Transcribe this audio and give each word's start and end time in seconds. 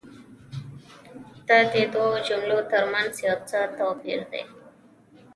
دا 1.47 1.59
دي 1.71 1.83
دوو 1.93 2.17
جملو 2.27 2.59
تر 2.71 2.83
منځ 2.91 3.11
څه 3.49 3.59
توپیر 3.77 4.19
دی؟ 4.31 4.43